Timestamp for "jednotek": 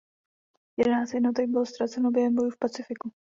1.13-1.49